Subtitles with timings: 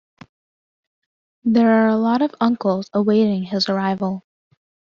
[1.43, 4.23] There are a lot of uncles awaiting his arrival.